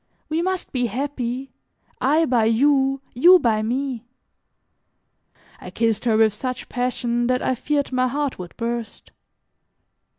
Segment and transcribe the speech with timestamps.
[0.29, 1.51] We must be happy,
[1.99, 4.03] I by you, you by me."
[5.59, 9.11] I kissed her with such passion that I feared my heart would burst.